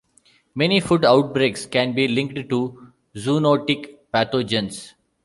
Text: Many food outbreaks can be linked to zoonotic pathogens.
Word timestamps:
Many 0.55 0.79
food 0.79 1.05
outbreaks 1.05 1.67
can 1.67 1.93
be 1.93 2.07
linked 2.07 2.49
to 2.49 2.91
zoonotic 3.15 3.97
pathogens. 4.11 4.95